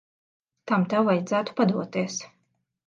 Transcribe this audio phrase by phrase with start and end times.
[0.71, 2.21] Tam tev vajadzētu padoties.